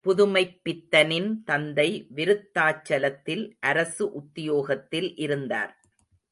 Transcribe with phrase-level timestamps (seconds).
[0.05, 5.73] புதுமைப்பித்தனின் தந்தை விருத்தாச்சலத்தில் அரசு உத்தியோகத்தில் இருந்தார்.